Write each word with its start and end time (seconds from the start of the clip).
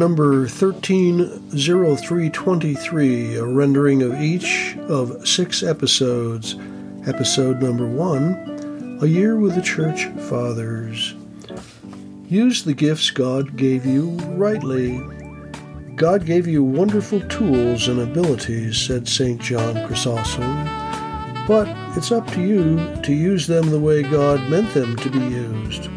number 0.00 0.48
130323, 0.48 3.36
a 3.36 3.44
rendering 3.44 4.02
of 4.02 4.18
each 4.18 4.74
of 4.88 5.28
six 5.28 5.62
episodes. 5.62 6.56
Episode 7.06 7.60
number 7.60 7.86
one 7.86 8.98
A 9.02 9.06
Year 9.06 9.36
with 9.36 9.54
the 9.54 9.60
Church 9.60 10.06
Fathers. 10.30 11.14
Use 12.30 12.64
the 12.64 12.72
gifts 12.72 13.10
God 13.10 13.56
gave 13.56 13.84
you 13.84 14.12
rightly. 14.38 15.06
God 15.96 16.24
gave 16.24 16.46
you 16.46 16.64
wonderful 16.64 17.20
tools 17.28 17.86
and 17.86 18.00
abilities, 18.00 18.78
said 18.78 19.06
St. 19.06 19.38
John 19.38 19.86
Chrysostom, 19.86 20.64
but 21.46 21.68
it's 21.94 22.10
up 22.10 22.26
to 22.28 22.40
you 22.40 22.78
to 23.02 23.12
use 23.12 23.46
them 23.46 23.68
the 23.68 23.78
way 23.78 24.02
God 24.02 24.48
meant 24.48 24.72
them 24.72 24.96
to 24.96 25.10
be 25.10 25.18
used. 25.18 25.90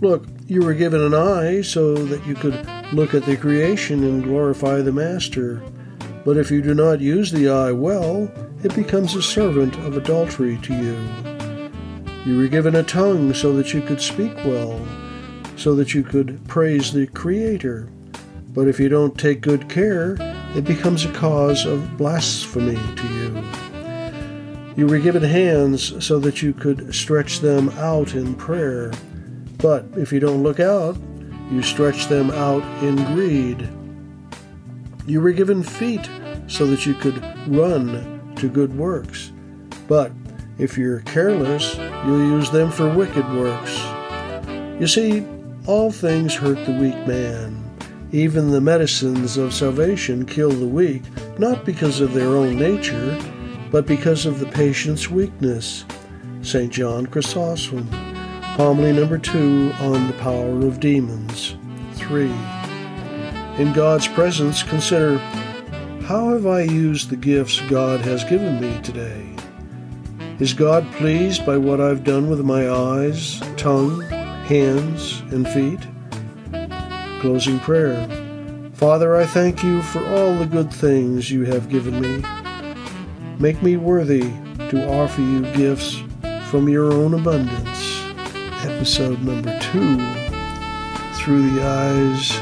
Look, 0.00 0.26
you 0.46 0.62
were 0.62 0.74
given 0.74 1.00
an 1.00 1.14
eye 1.14 1.62
so 1.62 1.94
that 1.94 2.26
you 2.26 2.34
could 2.34 2.54
look 2.92 3.14
at 3.14 3.24
the 3.24 3.36
creation 3.36 4.04
and 4.04 4.22
glorify 4.22 4.80
the 4.80 4.92
Master. 4.92 5.62
But 6.24 6.36
if 6.36 6.50
you 6.50 6.62
do 6.62 6.74
not 6.74 7.00
use 7.00 7.30
the 7.30 7.48
eye 7.48 7.72
well, 7.72 8.30
it 8.62 8.74
becomes 8.74 9.14
a 9.14 9.22
servant 9.22 9.76
of 9.78 9.96
adultery 9.96 10.58
to 10.62 10.74
you. 10.74 11.24
You 12.24 12.38
were 12.38 12.48
given 12.48 12.76
a 12.76 12.82
tongue 12.82 13.34
so 13.34 13.52
that 13.54 13.74
you 13.74 13.82
could 13.82 14.00
speak 14.00 14.34
well, 14.44 14.80
so 15.56 15.74
that 15.74 15.92
you 15.92 16.02
could 16.02 16.46
praise 16.48 16.92
the 16.92 17.06
Creator. 17.08 17.90
But 18.54 18.68
if 18.68 18.80
you 18.80 18.88
don't 18.88 19.18
take 19.18 19.40
good 19.40 19.68
care, 19.68 20.16
it 20.54 20.64
becomes 20.64 21.04
a 21.04 21.12
cause 21.12 21.66
of 21.66 21.98
blasphemy 21.98 22.78
to 22.96 23.08
you. 23.08 23.44
You 24.76 24.86
were 24.86 24.98
given 24.98 25.22
hands 25.22 26.04
so 26.04 26.18
that 26.20 26.40
you 26.40 26.52
could 26.52 26.94
stretch 26.94 27.40
them 27.40 27.68
out 27.70 28.14
in 28.14 28.34
prayer. 28.34 28.92
But 29.58 29.86
if 29.96 30.12
you 30.12 30.20
don't 30.20 30.42
look 30.42 30.60
out, 30.60 30.96
you 31.54 31.62
stretch 31.62 32.06
them 32.06 32.32
out 32.32 32.64
in 32.82 32.96
greed. 33.14 33.68
You 35.06 35.20
were 35.20 35.30
given 35.30 35.62
feet 35.62 36.10
so 36.48 36.66
that 36.66 36.84
you 36.84 36.94
could 36.94 37.22
run 37.46 38.34
to 38.34 38.48
good 38.48 38.76
works. 38.76 39.30
But 39.86 40.10
if 40.58 40.76
you're 40.76 41.00
careless, 41.00 41.76
you'll 42.04 42.18
use 42.18 42.50
them 42.50 42.72
for 42.72 42.92
wicked 42.92 43.24
works. 43.34 43.78
You 44.80 44.88
see, 44.88 45.24
all 45.68 45.92
things 45.92 46.34
hurt 46.34 46.66
the 46.66 46.72
weak 46.72 47.06
man. 47.06 47.60
Even 48.10 48.50
the 48.50 48.60
medicines 48.60 49.36
of 49.36 49.54
salvation 49.54 50.26
kill 50.26 50.50
the 50.50 50.66
weak, 50.66 51.02
not 51.38 51.64
because 51.64 52.00
of 52.00 52.14
their 52.14 52.28
own 52.28 52.58
nature, 52.58 53.16
but 53.70 53.86
because 53.86 54.26
of 54.26 54.40
the 54.40 54.46
patient's 54.46 55.08
weakness. 55.08 55.84
St. 56.42 56.72
John 56.72 57.06
Chrysostom. 57.06 58.03
Homily 58.56 58.92
number 58.92 59.18
two 59.18 59.72
on 59.80 60.06
the 60.06 60.12
power 60.12 60.64
of 60.64 60.78
demons. 60.78 61.56
3. 61.94 62.30
In 63.58 63.72
God's 63.72 64.06
presence, 64.06 64.62
consider 64.62 65.18
how 66.06 66.28
have 66.28 66.46
I 66.46 66.60
used 66.60 67.10
the 67.10 67.16
gifts 67.16 67.58
God 67.62 68.00
has 68.02 68.22
given 68.22 68.60
me 68.60 68.80
today? 68.82 69.28
Is 70.38 70.54
God 70.54 70.86
pleased 70.92 71.44
by 71.44 71.56
what 71.56 71.80
I've 71.80 72.04
done 72.04 72.30
with 72.30 72.44
my 72.44 72.70
eyes, 72.70 73.40
tongue, 73.56 74.02
hands, 74.02 75.22
and 75.32 75.48
feet? 75.48 75.80
Closing 77.20 77.58
prayer. 77.58 78.06
Father, 78.74 79.16
I 79.16 79.26
thank 79.26 79.64
you 79.64 79.82
for 79.82 80.06
all 80.14 80.32
the 80.36 80.46
good 80.46 80.72
things 80.72 81.28
you 81.28 81.44
have 81.44 81.68
given 81.68 82.00
me. 82.00 82.22
Make 83.40 83.60
me 83.64 83.76
worthy 83.76 84.30
to 84.68 84.88
offer 84.88 85.22
you 85.22 85.42
gifts 85.54 86.00
from 86.50 86.68
your 86.68 86.92
own 86.92 87.14
abundance 87.14 87.73
episode 88.64 89.22
number 89.22 89.58
two, 89.58 89.96
Through 91.18 91.50
the 91.50 91.62
Eyes 91.62 92.32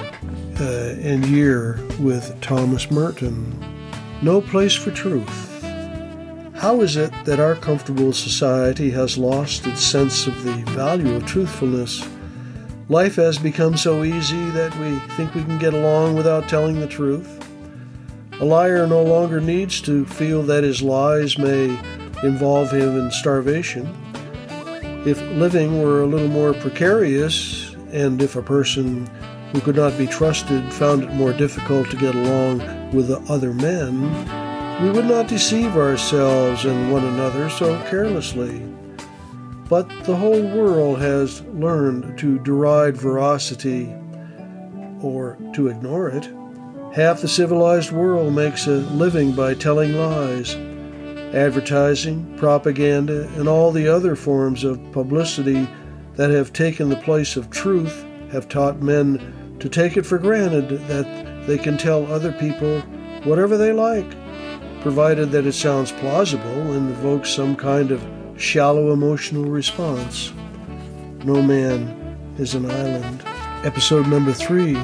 uh, 0.61 0.97
and 1.03 1.27
Year 1.27 1.81
with 1.99 2.41
Thomas 2.41 2.91
Merton. 2.93 3.59
No 4.23 4.41
Place 4.41 4.75
for 4.75 4.93
Truth. 4.93 5.63
How 6.55 6.81
is 6.81 6.97
it 6.97 7.13
that 7.25 7.41
our 7.41 7.57
comfortable 7.57 8.13
society 8.13 8.89
has 8.91 9.19
lost 9.19 9.67
its 9.67 9.83
sense 9.83 10.29
of 10.29 10.45
the 10.45 10.55
value 10.71 11.17
of 11.17 11.27
truthfulness? 11.27 12.09
Life 12.89 13.17
has 13.17 13.39
become 13.39 13.77
so 13.77 14.05
easy 14.05 14.49
that 14.51 14.77
we 14.79 14.99
think 15.17 15.35
we 15.35 15.43
can 15.43 15.59
get 15.59 15.75
along 15.75 16.15
without 16.15 16.49
telling 16.49 16.79
the 16.79 16.87
truth. 16.87 17.45
A 18.41 18.45
liar 18.45 18.87
no 18.87 19.03
longer 19.03 19.41
needs 19.41 19.81
to 19.83 20.07
feel 20.07 20.43
that 20.45 20.63
his 20.63 20.83
lies 20.83 21.37
may 21.37 21.77
involve 22.23 22.71
him 22.71 22.97
in 22.99 23.11
starvation. 23.11 24.12
If 25.05 25.21
living 25.33 25.83
were 25.83 26.03
a 26.03 26.07
little 26.07 26.29
more 26.29 26.55
precarious, 26.55 27.75
and 27.91 28.23
if 28.23 28.37
a 28.37 28.43
person 28.43 29.11
who 29.53 29.61
could 29.61 29.75
not 29.75 29.99
be 29.99 30.07
trusted 30.07 30.73
found 30.73 31.03
it 31.03 31.11
more 31.11 31.33
difficult 31.33 31.91
to 31.91 31.97
get 31.97 32.15
along 32.15 32.59
with 32.93 33.09
the 33.09 33.19
other 33.29 33.53
men, 33.53 34.01
we 34.81 34.91
would 34.91 35.07
not 35.07 35.27
deceive 35.27 35.77
ourselves 35.77 36.65
and 36.65 36.93
one 36.93 37.05
another 37.05 37.51
so 37.51 37.77
carelessly. 37.91 38.63
But 39.69 39.89
the 40.05 40.15
whole 40.15 40.41
world 40.41 41.01
has 41.01 41.43
learned 41.47 42.17
to 42.19 42.39
deride 42.39 42.97
veracity 42.97 43.93
or 45.01 45.37
to 45.55 45.67
ignore 45.67 46.11
it. 46.11 46.31
Half 46.95 47.23
the 47.23 47.29
civilized 47.29 47.91
world 47.91 48.35
makes 48.35 48.69
a 48.69 48.77
living 48.77 49.33
by 49.33 49.55
telling 49.55 49.95
lies 49.95 50.55
advertising, 51.33 52.37
propaganda, 52.37 53.29
and 53.37 53.49
all 53.49 53.73
the 53.73 53.89
other 53.89 54.15
forms 54.15 54.65
of 54.65 54.81
publicity 54.93 55.69
that 56.15 56.31
have 56.31 56.53
taken 56.53 56.89
the 56.89 56.97
place 56.97 57.37
of 57.37 57.51
truth 57.51 58.05
have 58.31 58.49
taught 58.49 58.83
men 58.83 59.57
to 59.59 59.69
take 59.69 59.97
it 59.97 60.05
for 60.05 60.19
granted 60.19 60.69
that 60.89 61.47
they 61.47 61.59
can 61.59 61.79
tell 61.79 62.11
other 62.13 62.33
people 62.33 62.81
whatever 63.25 63.57
they 63.57 63.73
like, 63.73 64.11
provided 64.83 65.31
that 65.31 65.47
it 65.47 65.53
sounds 65.53 65.93
plausible 65.93 66.73
and 66.73 66.91
evokes 66.91 67.31
some 67.31 67.55
kind 67.57 67.91
of 67.91 68.05
shallow 68.37 68.93
emotional 68.93 69.45
response. 69.45 70.33
No 71.25 71.41
man 71.41 72.19
is 72.39 72.55
an 72.55 72.71
island. 72.71 73.23
Episode 73.65 74.09
number 74.09 74.33
three 74.33 74.75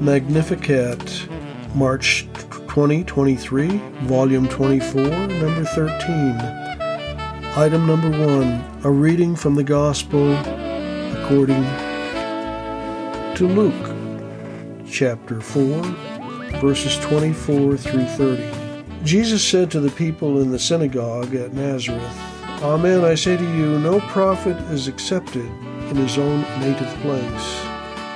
Magnificat, 0.00 1.26
March 1.74 2.28
2023, 2.68 3.68
Volume 4.02 4.46
24, 4.46 5.02
Number 5.02 5.64
13. 5.64 6.38
Item 7.56 7.86
number 7.86 8.10
1 8.10 8.82
A 8.84 8.90
reading 8.90 9.34
from 9.34 9.54
the 9.54 9.64
Gospel 9.64 10.36
according 11.16 11.64
to 13.34 13.48
Luke, 13.48 14.86
chapter 14.88 15.40
4, 15.40 15.82
verses 16.60 16.96
24 16.98 17.76
through 17.78 18.04
30. 18.04 18.50
Jesus 19.02 19.42
said 19.42 19.70
to 19.70 19.80
the 19.80 19.90
people 19.92 20.40
in 20.40 20.50
the 20.50 20.58
synagogue 20.58 21.34
at 21.34 21.54
Nazareth, 21.54 22.02
Amen, 22.62 23.02
I 23.04 23.14
say 23.14 23.36
to 23.36 23.56
you, 23.56 23.78
no 23.80 23.98
prophet 24.00 24.56
is 24.70 24.88
accepted 24.88 25.46
in 25.46 25.96
his 25.96 26.18
own 26.18 26.42
native 26.60 26.94
place. 27.00 27.67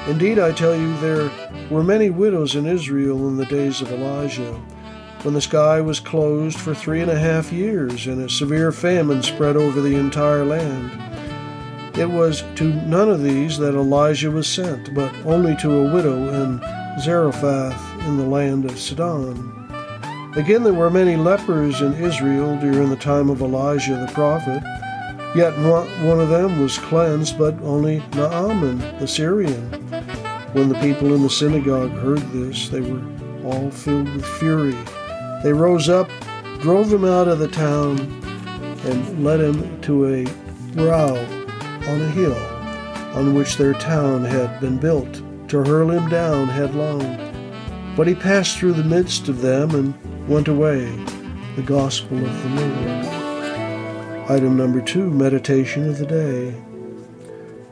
Indeed, 0.08 0.40
I 0.40 0.50
tell 0.50 0.74
you, 0.74 0.96
there 0.98 1.30
were 1.70 1.84
many 1.84 2.10
widows 2.10 2.56
in 2.56 2.66
Israel 2.66 3.28
in 3.28 3.36
the 3.36 3.46
days 3.46 3.80
of 3.80 3.92
Elijah, 3.92 4.60
when 5.22 5.32
the 5.32 5.40
sky 5.40 5.80
was 5.80 6.00
closed 6.00 6.58
for 6.58 6.74
three 6.74 7.00
and 7.00 7.10
a 7.10 7.18
half 7.18 7.52
years 7.52 8.08
and 8.08 8.20
a 8.20 8.28
severe 8.28 8.72
famine 8.72 9.22
spread 9.22 9.56
over 9.56 9.80
the 9.80 9.94
entire 9.94 10.44
land. 10.44 10.90
It 11.96 12.10
was 12.10 12.42
to 12.56 12.64
none 12.64 13.10
of 13.10 13.22
these 13.22 13.58
that 13.58 13.74
Elijah 13.74 14.30
was 14.30 14.48
sent, 14.48 14.92
but 14.92 15.14
only 15.24 15.54
to 15.56 15.70
a 15.70 15.94
widow 15.94 16.42
in 16.42 16.60
Zarephath 17.00 18.04
in 18.04 18.16
the 18.16 18.26
land 18.26 18.64
of 18.64 18.80
Sidon. 18.80 19.52
Again, 20.34 20.64
there 20.64 20.74
were 20.74 20.90
many 20.90 21.14
lepers 21.14 21.80
in 21.80 21.92
Israel 21.94 22.58
during 22.58 22.90
the 22.90 22.96
time 22.96 23.30
of 23.30 23.40
Elijah 23.40 23.96
the 23.96 24.12
prophet. 24.12 24.62
Yet 25.34 25.56
one 25.58 26.20
of 26.20 26.28
them 26.28 26.60
was 26.60 26.78
cleansed, 26.78 27.38
but 27.38 27.54
only 27.62 28.02
Naaman, 28.14 28.78
the 28.98 29.08
Syrian. 29.08 29.70
When 30.52 30.68
the 30.68 30.78
people 30.80 31.14
in 31.14 31.22
the 31.22 31.30
synagogue 31.30 31.92
heard 31.92 32.20
this, 32.32 32.68
they 32.68 32.82
were 32.82 33.02
all 33.44 33.70
filled 33.70 34.12
with 34.14 34.26
fury. 34.26 34.76
They 35.42 35.52
rose 35.52 35.88
up, 35.88 36.10
drove 36.60 36.92
him 36.92 37.06
out 37.06 37.28
of 37.28 37.38
the 37.38 37.48
town, 37.48 37.98
and 38.84 39.24
led 39.24 39.40
him 39.40 39.80
to 39.82 40.06
a 40.06 40.26
brow 40.74 41.16
on 41.16 42.00
a 42.02 42.10
hill 42.10 42.36
on 43.16 43.34
which 43.34 43.56
their 43.56 43.74
town 43.74 44.24
had 44.24 44.60
been 44.60 44.78
built, 44.78 45.22
to 45.48 45.64
hurl 45.64 45.90
him 45.90 46.08
down 46.08 46.48
headlong. 46.48 47.18
But 47.96 48.06
he 48.06 48.14
passed 48.14 48.58
through 48.58 48.74
the 48.74 48.84
midst 48.84 49.28
of 49.28 49.42
them 49.42 49.74
and 49.74 50.28
went 50.28 50.48
away. 50.48 50.84
The 51.56 51.62
Gospel 51.62 52.18
of 52.24 52.42
the 52.42 52.48
Lord. 52.60 53.11
Item 54.32 54.56
number 54.56 54.80
two 54.80 55.10
Meditation 55.10 55.86
of 55.86 55.98
the 55.98 56.06
Day. 56.06 56.54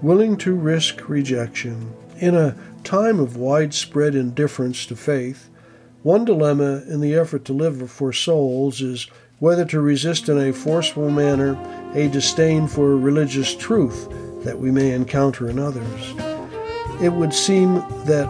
Willing 0.03 0.37
to 0.37 0.55
risk 0.55 1.09
rejection. 1.09 1.95
In 2.19 2.35
a 2.35 2.55
time 2.85 3.19
of 3.19 3.39
widespread 3.39 4.15
indifference 4.15 4.85
to 4.85 4.95
faith, 4.95 5.49
one 6.03 6.27
dilemma 6.27 6.83
in 6.87 7.01
the 7.01 7.15
effort 7.15 7.47
to 7.47 7.55
live 7.55 7.91
for 7.91 8.13
souls 8.13 8.83
is 8.83 9.07
whether 9.39 9.65
to 9.65 9.81
resist 9.81 10.29
in 10.29 10.37
a 10.37 10.53
forceful 10.53 11.11
manner 11.11 11.57
a 11.95 12.09
disdain 12.09 12.69
for 12.69 12.95
religious 12.95 13.57
truth 13.57 14.07
that 14.45 14.59
we 14.59 14.71
may 14.71 14.91
encounter 14.91 15.49
in 15.49 15.59
others. 15.59 16.15
It 17.03 17.15
would 17.15 17.33
seem 17.33 17.77
that 18.05 18.29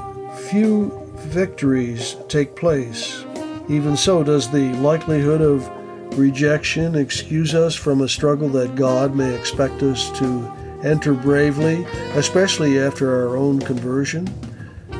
few 0.52 0.92
victories 1.16 2.14
take 2.28 2.54
place. 2.54 3.24
Even 3.68 3.96
so, 3.96 4.22
does 4.22 4.48
the 4.52 4.72
likelihood 4.74 5.40
of 5.40 5.68
rejection 6.14 6.94
excuse 6.94 7.54
us 7.54 7.74
from 7.74 8.00
a 8.00 8.08
struggle 8.08 8.48
that 8.50 8.76
God 8.76 9.14
may 9.14 9.34
expect 9.34 9.82
us 9.82 10.10
to 10.18 10.52
enter 10.82 11.14
bravely, 11.14 11.84
especially 12.14 12.78
after 12.78 13.14
our 13.14 13.36
own 13.36 13.60
conversion? 13.60 14.28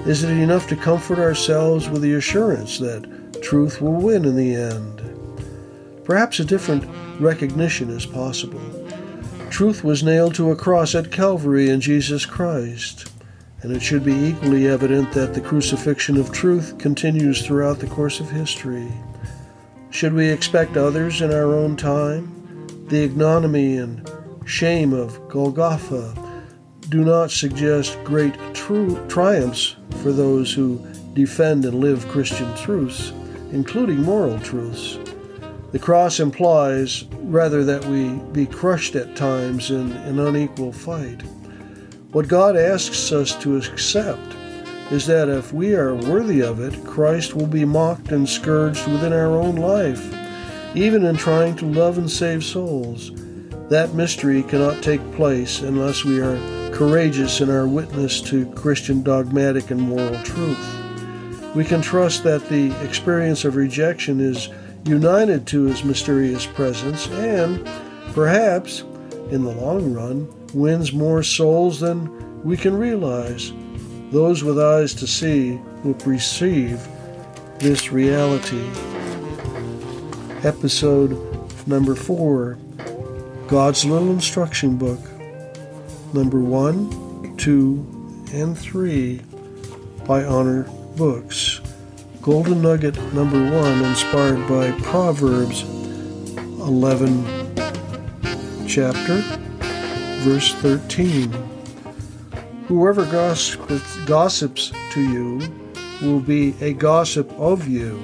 Is 0.06 0.24
it 0.24 0.30
enough 0.30 0.66
to 0.68 0.76
comfort 0.76 1.18
ourselves 1.18 1.88
with 1.88 2.02
the 2.02 2.14
assurance 2.14 2.78
that 2.78 3.42
truth 3.42 3.80
will 3.80 4.00
win 4.00 4.24
in 4.24 4.36
the 4.36 4.54
end? 4.54 5.02
Perhaps 6.04 6.40
a 6.40 6.44
different 6.44 6.84
recognition 7.20 7.90
is 7.90 8.06
possible. 8.06 8.60
Truth 9.50 9.84
was 9.84 10.02
nailed 10.02 10.34
to 10.36 10.50
a 10.50 10.56
cross 10.56 10.94
at 10.94 11.12
Calvary 11.12 11.68
in 11.68 11.80
Jesus 11.80 12.24
Christ, 12.24 13.12
and 13.62 13.72
it 13.72 13.82
should 13.82 14.04
be 14.04 14.14
equally 14.14 14.66
evident 14.66 15.12
that 15.12 15.34
the 15.34 15.40
crucifixion 15.40 16.16
of 16.16 16.32
truth 16.32 16.78
continues 16.78 17.44
throughout 17.44 17.78
the 17.78 17.86
course 17.86 18.20
of 18.20 18.30
history. 18.30 18.90
Should 19.90 20.12
we 20.12 20.28
expect 20.28 20.76
others 20.76 21.20
in 21.20 21.32
our 21.32 21.52
own 21.52 21.76
time? 21.76 22.66
The 22.86 23.02
ignominy 23.02 23.76
and 23.76 24.08
shame 24.46 24.92
of 24.92 25.28
Golgotha 25.28 26.14
do 26.88 27.04
not 27.04 27.32
suggest 27.32 28.02
great 28.04 28.34
true 28.54 29.04
triumphs 29.08 29.74
for 30.02 30.12
those 30.12 30.52
who 30.52 30.78
defend 31.14 31.64
and 31.64 31.80
live 31.80 32.06
Christian 32.08 32.54
truths, 32.56 33.10
including 33.50 34.02
moral 34.02 34.38
truths. 34.40 34.96
The 35.72 35.78
cross 35.78 36.20
implies 36.20 37.04
rather 37.24 37.64
that 37.64 37.84
we 37.86 38.10
be 38.32 38.46
crushed 38.46 38.94
at 38.94 39.16
times 39.16 39.70
in 39.72 39.92
an 39.92 40.20
unequal 40.20 40.72
fight. 40.72 41.22
What 42.12 42.28
God 42.28 42.56
asks 42.56 43.10
us 43.10 43.34
to 43.42 43.56
accept 43.56 44.36
is 44.90 45.06
that 45.06 45.28
if 45.28 45.52
we 45.52 45.74
are 45.74 45.94
worthy 45.94 46.40
of 46.40 46.60
it, 46.60 46.84
Christ 46.84 47.34
will 47.34 47.46
be 47.46 47.64
mocked 47.64 48.10
and 48.10 48.28
scourged 48.28 48.86
within 48.88 49.12
our 49.12 49.36
own 49.36 49.56
life, 49.56 50.04
even 50.74 51.04
in 51.04 51.16
trying 51.16 51.54
to 51.56 51.66
love 51.66 51.98
and 51.98 52.10
save 52.10 52.44
souls. 52.44 53.12
That 53.68 53.94
mystery 53.94 54.42
cannot 54.42 54.82
take 54.82 55.12
place 55.12 55.60
unless 55.60 56.04
we 56.04 56.20
are 56.20 56.36
courageous 56.72 57.40
in 57.40 57.50
our 57.50 57.68
witness 57.68 58.20
to 58.22 58.50
Christian 58.52 59.02
dogmatic 59.02 59.70
and 59.70 59.80
moral 59.80 60.20
truth. 60.24 61.54
We 61.54 61.64
can 61.64 61.80
trust 61.80 62.24
that 62.24 62.48
the 62.48 62.72
experience 62.84 63.44
of 63.44 63.56
rejection 63.56 64.20
is 64.20 64.48
united 64.84 65.46
to 65.48 65.64
his 65.64 65.84
mysterious 65.84 66.46
presence 66.46 67.06
and, 67.08 67.64
perhaps, 68.12 68.80
in 69.30 69.44
the 69.44 69.52
long 69.52 69.92
run, 69.92 70.28
wins 70.52 70.92
more 70.92 71.22
souls 71.22 71.78
than 71.78 72.42
we 72.42 72.56
can 72.56 72.76
realize. 72.76 73.52
Those 74.10 74.42
with 74.42 74.58
eyes 74.58 74.92
to 74.94 75.06
see 75.06 75.60
will 75.84 75.94
perceive 75.94 76.84
this 77.60 77.92
reality. 77.92 78.68
Episode 80.42 81.16
number 81.68 81.94
four 81.94 82.58
God's 83.46 83.84
Little 83.84 84.10
Instruction 84.10 84.76
Book. 84.76 84.98
Number 86.12 86.40
one, 86.40 87.36
two, 87.36 87.86
and 88.32 88.58
three 88.58 89.20
by 90.06 90.24
Honor 90.24 90.64
Books. 90.96 91.60
Golden 92.20 92.62
Nugget 92.62 92.96
number 93.14 93.38
one, 93.38 93.84
inspired 93.84 94.48
by 94.48 94.72
Proverbs 94.82 95.62
11, 95.62 97.54
chapter, 98.66 99.20
verse 100.24 100.52
13. 100.54 101.49
Whoever 102.70 103.04
gossips, 103.06 103.96
gossips 104.06 104.70
to 104.92 105.00
you 105.00 105.40
will 106.00 106.20
be 106.20 106.54
a 106.60 106.72
gossip 106.72 107.28
of 107.32 107.66
you. 107.66 108.00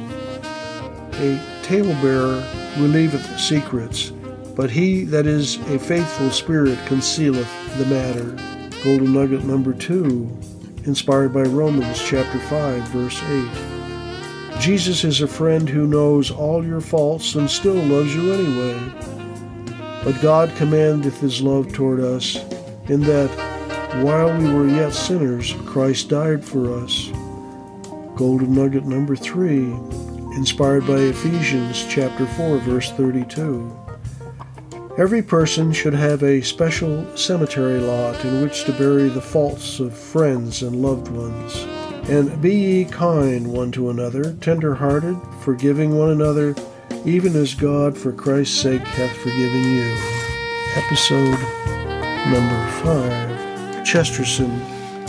A 1.13 1.41
talebearer 1.63 2.43
relieveth 2.77 3.39
secrets, 3.39 4.11
but 4.57 4.69
he 4.69 5.05
that 5.05 5.25
is 5.25 5.55
a 5.69 5.79
faithful 5.79 6.33
spirit 6.33 6.81
concealeth 6.87 7.49
the 7.79 7.87
matter. 7.87 8.33
Golden 8.83 9.13
Nugget 9.13 9.45
number 9.45 9.73
two, 9.73 10.29
inspired 10.83 11.33
by 11.33 11.43
Romans 11.43 12.03
chapter 12.03 12.41
5, 12.41 12.89
verse 12.89 13.23
8. 13.23 14.61
Jesus 14.61 15.05
is 15.05 15.21
a 15.21 15.29
friend 15.29 15.69
who 15.69 15.87
knows 15.87 16.33
all 16.33 16.67
your 16.67 16.81
faults 16.81 17.37
and 17.37 17.49
still 17.49 17.75
loves 17.75 18.13
you 18.17 18.33
anyway. 18.33 18.81
But 20.03 20.21
God 20.21 20.51
commandeth 20.57 21.21
his 21.21 21.41
love 21.41 21.73
toward 21.73 22.01
us, 22.01 22.35
in 22.89 23.03
that 23.03 23.46
while 24.03 24.37
we 24.39 24.53
were 24.53 24.69
yet 24.69 24.93
sinners, 24.93 25.55
Christ 25.65 26.09
died 26.09 26.45
for 26.45 26.83
us. 26.83 27.09
Golden 28.17 28.55
nugget 28.55 28.85
number 28.85 29.17
three, 29.17 29.73
inspired 30.37 30.87
by 30.87 30.97
Ephesians 30.97 31.87
chapter 31.89 32.27
4, 32.27 32.59
verse 32.59 32.91
32. 32.93 33.87
Every 34.99 35.23
person 35.23 35.73
should 35.73 35.95
have 35.95 36.23
a 36.23 36.43
special 36.43 37.05
cemetery 37.17 37.81
lot 37.81 38.25
in 38.25 38.43
which 38.43 38.65
to 38.65 38.73
bury 38.73 39.09
the 39.09 39.21
faults 39.21 39.79
of 39.79 39.97
friends 39.97 40.63
and 40.63 40.83
loved 40.83 41.09
ones. 41.09 41.55
And 42.09 42.41
be 42.41 42.55
ye 42.55 42.85
kind 42.87 43.53
one 43.53 43.73
to 43.73 43.91
another, 43.91 44.33
tender 44.41 44.75
hearted, 44.75 45.17
forgiving 45.41 45.97
one 45.99 46.11
another, 46.11 46.55
even 47.05 47.37
as 47.37 47.55
God 47.55 47.97
for 47.97 48.13
Christ's 48.13 48.59
sake 48.61 48.81
hath 48.81 49.17
forgiven 49.19 49.63
you. 49.63 49.97
Episode 50.77 51.39
number 52.31 52.67
five 52.83 53.36
Chesterton, 53.87 54.61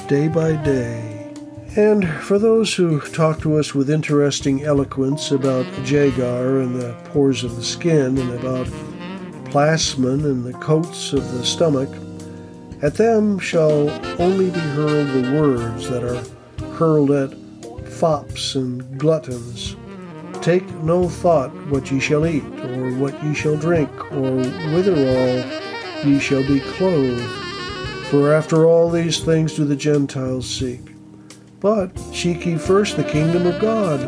Day 0.08 0.28
by 0.28 0.56
Day. 0.64 1.34
And 1.76 2.08
for 2.08 2.38
those 2.38 2.76
who 2.76 3.00
talk 3.00 3.42
to 3.42 3.58
us 3.58 3.74
with 3.74 3.90
interesting 3.90 4.66
eloquence 4.66 5.32
about 5.32 5.66
Jaeger 5.84 6.62
and 6.62 6.80
the 6.80 6.96
pores 7.06 7.44
of 7.44 7.56
the 7.56 7.64
skin, 7.64 8.20
and 8.20 8.34
about 8.34 8.68
plasmon 9.50 10.26
and 10.26 10.46
the 10.46 10.54
coats 10.60 11.12
of 11.12 11.32
the 11.32 11.44
stomach, 11.44 11.90
at 12.84 12.94
them 12.94 13.40
shall 13.40 13.90
only 14.22 14.52
be 14.52 14.60
hurled 14.60 15.08
the 15.08 15.42
words 15.42 15.90
that 15.90 16.04
are 16.04 16.24
hurled 16.76 17.10
at 17.10 17.34
fops 17.90 18.54
and 18.54 19.00
gluttons. 19.00 19.76
Take 20.44 20.70
no 20.84 21.10
thought 21.10 21.50
what 21.72 21.92
ye 21.92 22.00
shall 22.00 22.28
eat, 22.28 22.44
or 22.44 22.94
what 22.94 23.22
ye 23.24 23.34
shall 23.34 23.58
drink, 23.58 23.90
or 24.12 24.36
withal 24.72 25.44
ye 26.06 26.20
shall 26.20 26.48
be 26.48 26.60
clothed. 26.60 27.47
For 28.10 28.34
after 28.34 28.66
all 28.66 28.90
these 28.90 29.20
things 29.20 29.56
do 29.56 29.66
the 29.66 29.76
Gentiles 29.76 30.50
seek. 30.50 30.80
But 31.60 31.98
seek 32.14 32.46
ye 32.46 32.58
first 32.58 32.96
the 32.96 33.04
kingdom 33.04 33.46
of 33.46 33.60
God 33.60 34.00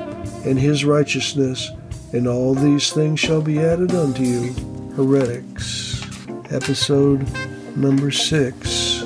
and 0.46 0.58
his 0.58 0.86
righteousness, 0.86 1.70
and 2.14 2.26
all 2.26 2.56
these 2.56 2.94
things 2.94 3.20
shall 3.20 3.42
be 3.42 3.60
added 3.60 3.94
unto 3.94 4.24
you. 4.24 4.54
Heretics. 4.96 6.02
Episode 6.50 7.28
number 7.76 8.10
six. 8.10 9.04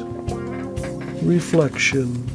Reflection. 1.24 2.30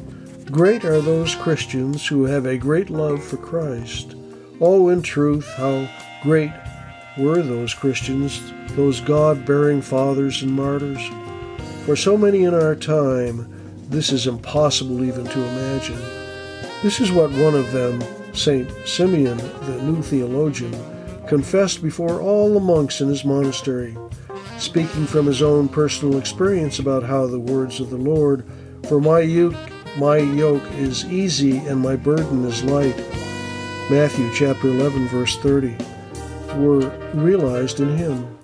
Great 0.50 0.84
are 0.84 1.00
those 1.00 1.36
Christians 1.36 2.08
who 2.08 2.24
have 2.24 2.46
a 2.46 2.58
great 2.58 2.90
love 2.90 3.22
for 3.22 3.36
Christ. 3.36 4.16
Oh, 4.60 4.88
in 4.88 5.02
truth, 5.02 5.46
how 5.54 5.88
great 6.24 6.50
were 7.16 7.40
those 7.40 7.72
Christians, 7.72 8.52
those 8.70 9.00
God 9.00 9.46
bearing 9.46 9.80
fathers 9.80 10.42
and 10.42 10.52
martyrs. 10.52 11.08
For 11.88 11.96
so 11.96 12.18
many 12.18 12.44
in 12.44 12.52
our 12.52 12.74
time, 12.74 13.48
this 13.88 14.12
is 14.12 14.26
impossible 14.26 15.02
even 15.04 15.24
to 15.24 15.42
imagine. 15.42 15.98
This 16.82 17.00
is 17.00 17.10
what 17.10 17.30
one 17.30 17.54
of 17.54 17.72
them, 17.72 18.04
St. 18.34 18.70
Simeon, 18.86 19.38
the 19.38 19.80
new 19.84 20.02
theologian, 20.02 20.76
confessed 21.26 21.82
before 21.82 22.20
all 22.20 22.52
the 22.52 22.60
monks 22.60 23.00
in 23.00 23.08
his 23.08 23.24
monastery, 23.24 23.96
speaking 24.58 25.06
from 25.06 25.24
his 25.24 25.40
own 25.40 25.66
personal 25.66 26.18
experience 26.18 26.78
about 26.78 27.04
how 27.04 27.26
the 27.26 27.40
words 27.40 27.80
of 27.80 27.88
the 27.88 27.96
Lord, 27.96 28.44
For 28.86 29.00
my 29.00 29.20
yoke 29.20 29.56
my 29.96 30.18
yoke 30.18 30.70
is 30.72 31.06
easy 31.06 31.56
and 31.56 31.80
my 31.80 31.96
burden 31.96 32.44
is 32.44 32.62
light. 32.64 32.98
Matthew 33.90 34.30
chapter 34.34 34.68
11 34.68 35.08
verse 35.08 35.38
30 35.38 35.74
were 36.56 36.90
realized 37.14 37.80
in 37.80 37.96
him. 37.96 38.38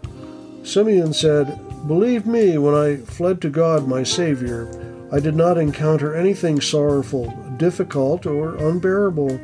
Simeon 0.63 1.13
said, 1.13 1.61
Believe 1.87 2.25
me, 2.25 2.57
when 2.57 2.75
I 2.75 2.97
fled 2.97 3.43
to 3.43 3.51
God 3.51 3.87
my 3.87 4.05
Savior, 4.05 4.71
I 5.13 5.21
did 5.21 5.37
not 5.37 5.59
encounter 5.59 6.15
anything 6.15 6.63
sorrowful, 6.63 7.29
difficult, 7.59 8.25
or 8.25 8.57
unbearable. 8.57 9.39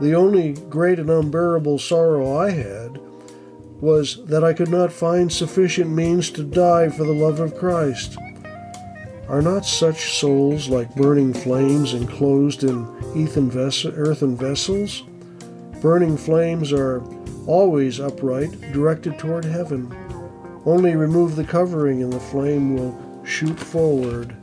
The 0.00 0.12
only 0.14 0.54
great 0.68 0.98
and 0.98 1.08
unbearable 1.08 1.78
sorrow 1.78 2.36
I 2.36 2.50
had 2.50 2.98
was 3.80 4.24
that 4.24 4.42
I 4.42 4.54
could 4.54 4.70
not 4.70 4.92
find 4.92 5.32
sufficient 5.32 5.90
means 5.90 6.30
to 6.30 6.42
die 6.42 6.88
for 6.88 7.04
the 7.04 7.12
love 7.12 7.38
of 7.38 7.56
Christ. 7.56 8.18
Are 9.28 9.42
not 9.42 9.64
such 9.64 10.18
souls 10.18 10.68
like 10.68 10.96
burning 10.96 11.32
flames 11.32 11.94
enclosed 11.94 12.64
in 12.64 12.88
earthen 13.14 14.36
vessels? 14.36 15.04
Burning 15.80 16.16
flames 16.16 16.72
are 16.72 17.04
always 17.46 18.00
upright, 18.00 18.72
directed 18.72 19.16
toward 19.16 19.44
heaven. 19.44 20.07
Only 20.68 20.96
remove 20.96 21.34
the 21.34 21.44
covering 21.44 22.02
and 22.02 22.12
the 22.12 22.20
flame 22.20 22.76
will 22.76 22.94
shoot 23.24 23.58
forward. 23.58 24.36